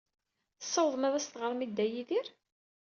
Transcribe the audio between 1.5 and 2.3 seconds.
i Dda Yidir?